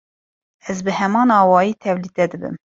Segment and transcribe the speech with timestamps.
[0.69, 2.55] Ez bi heman awayî tevlî te dibim.